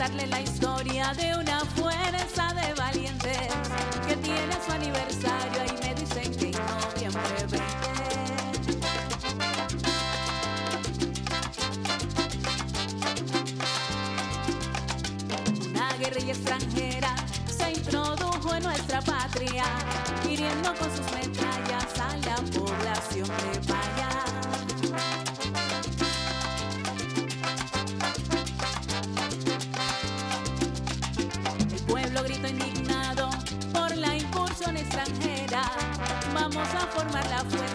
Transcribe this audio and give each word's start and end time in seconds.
contarle 0.00 0.26
la 0.28 0.40
historia 0.40 1.12
de 1.12 1.34
una 1.36 1.60
fuerza 1.60 2.54
de 2.54 2.72
valientes 2.72 3.52
que 4.08 4.16
tiene 4.16 4.56
su 4.64 4.72
aniversario 4.72 5.62
y 5.66 5.86
me 5.86 5.94
dicen 5.94 6.34
que 6.38 6.46
en 6.46 7.12
noviembre 7.12 7.60
Una 15.68 15.92
guerrilla 15.98 16.32
extranjera 16.32 17.14
se 17.46 17.70
introdujo 17.70 18.54
en 18.54 18.62
nuestra 18.62 19.02
patria 19.02 19.64
y 20.26 20.39
grito 32.22 32.48
indignado 32.48 33.30
por 33.72 33.96
la 33.96 34.16
incursión 34.16 34.76
extranjera. 34.76 35.62
Vamos 36.34 36.68
a 36.74 36.86
formar 36.86 37.26
la 37.30 37.38
fuerza. 37.44 37.69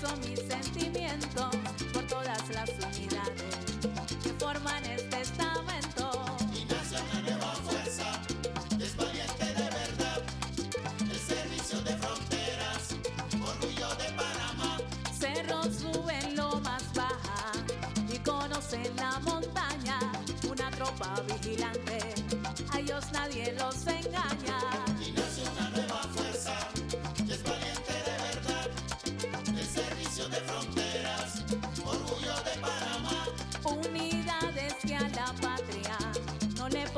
son 0.00 0.20
mis 0.20 0.38
sentimientos. 0.40 1.57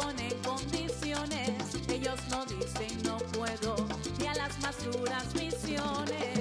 ponen 0.00 0.34
condiciones, 0.42 1.74
ellos 1.88 2.20
no 2.30 2.44
dicen 2.46 3.02
no 3.04 3.18
puedo, 3.32 3.76
ni 4.18 4.26
a 4.26 4.34
las 4.34 4.58
más 4.60 4.76
duras 4.92 5.34
misiones. 5.34 6.39